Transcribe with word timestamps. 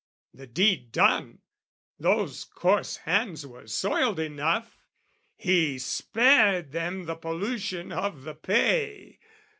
The 0.33 0.47
deed 0.47 0.91
done, 0.91 1.41
those 1.99 2.43
coarse 2.43 2.97
hands 2.97 3.45
were 3.45 3.67
soiled 3.67 4.17
enough, 4.19 4.87
He 5.35 5.77
spared 5.77 6.71
them 6.71 7.03
the 7.03 7.13
pollution 7.13 7.91
of 7.91 8.23
the 8.23 8.33
pay. 8.33 9.19